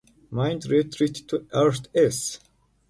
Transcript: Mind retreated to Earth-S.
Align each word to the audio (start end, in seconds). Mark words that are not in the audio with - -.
Mind 0.31 0.65
retreated 0.65 1.29
to 1.29 1.45
Earth-S. 1.53 2.39